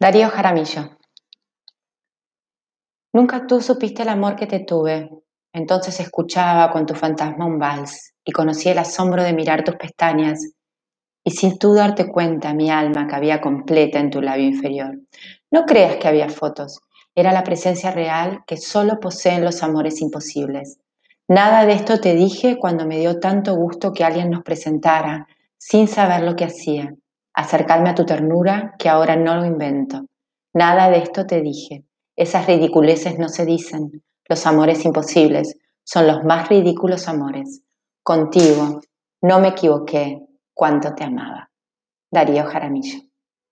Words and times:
Darío 0.00 0.28
Jaramillo. 0.30 0.96
Nunca 3.12 3.48
tú 3.48 3.60
supiste 3.60 4.02
el 4.02 4.10
amor 4.10 4.36
que 4.36 4.46
te 4.46 4.60
tuve, 4.60 5.10
entonces 5.52 5.98
escuchaba 5.98 6.70
con 6.70 6.86
tu 6.86 6.94
fantasma 6.94 7.46
un 7.46 7.58
vals 7.58 8.14
y 8.24 8.30
conocí 8.30 8.68
el 8.68 8.78
asombro 8.78 9.24
de 9.24 9.32
mirar 9.32 9.64
tus 9.64 9.74
pestañas 9.74 10.52
y 11.24 11.32
sin 11.32 11.58
tú 11.58 11.74
darte 11.74 12.06
cuenta 12.06 12.54
mi 12.54 12.70
alma 12.70 13.08
cabía 13.08 13.40
completa 13.40 13.98
en 13.98 14.10
tu 14.10 14.22
labio 14.22 14.46
inferior. 14.46 15.00
No 15.50 15.64
creas 15.64 15.96
que 15.96 16.06
había 16.06 16.28
fotos, 16.28 16.78
era 17.16 17.32
la 17.32 17.42
presencia 17.42 17.90
real 17.90 18.44
que 18.46 18.56
solo 18.56 19.00
poseen 19.00 19.44
los 19.44 19.64
amores 19.64 20.00
imposibles. 20.00 20.78
Nada 21.26 21.66
de 21.66 21.72
esto 21.72 21.98
te 21.98 22.14
dije 22.14 22.56
cuando 22.56 22.86
me 22.86 23.00
dio 23.00 23.18
tanto 23.18 23.56
gusto 23.56 23.92
que 23.92 24.04
alguien 24.04 24.30
nos 24.30 24.44
presentara 24.44 25.26
sin 25.56 25.88
saber 25.88 26.22
lo 26.22 26.36
que 26.36 26.44
hacía 26.44 26.94
acercarme 27.38 27.90
a 27.90 27.94
tu 27.94 28.04
ternura 28.04 28.74
que 28.80 28.88
ahora 28.88 29.14
no 29.14 29.36
lo 29.36 29.46
invento. 29.46 30.06
Nada 30.54 30.90
de 30.90 30.98
esto 30.98 31.24
te 31.24 31.40
dije. 31.40 31.84
Esas 32.16 32.48
ridiculeces 32.48 33.16
no 33.16 33.28
se 33.28 33.46
dicen. 33.46 34.02
Los 34.28 34.44
amores 34.44 34.84
imposibles 34.84 35.56
son 35.84 36.08
los 36.08 36.24
más 36.24 36.48
ridículos 36.48 37.06
amores. 37.06 37.62
Contigo 38.02 38.80
no 39.22 39.38
me 39.38 39.48
equivoqué 39.48 40.26
cuánto 40.52 40.94
te 40.96 41.04
amaba. 41.04 41.48
Darío 42.10 42.44
Jaramillo. 42.44 43.07